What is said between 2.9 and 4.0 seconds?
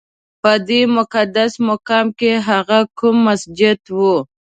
کوم مسجد و؟